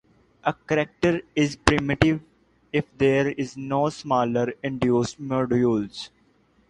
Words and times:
A 0.43 0.51
character 0.53 1.21
is 1.35 1.55
primitive 1.57 2.21
if 2.73 2.85
there 2.97 3.29
is 3.33 3.55
no 3.55 3.89
smaller 3.89 4.51
induced 4.63 5.21
modulus. 5.21 6.09